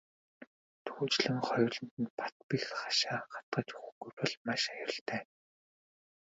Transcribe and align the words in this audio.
Түүнчлэн 0.85 1.37
хоёуланд 1.47 1.93
нь 2.01 2.13
бат 2.17 2.35
бэх 2.47 2.63
хашаа 2.81 3.19
хатгаж 3.33 3.67
өгөхгүй 3.77 4.11
бол 4.17 4.33
маш 4.45 4.61
аюултай. 4.73 5.21